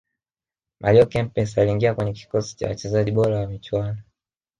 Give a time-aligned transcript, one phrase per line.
[0.79, 3.97] mario kempes aliingia kwenye kikosi cha wachezaji bora wa michuano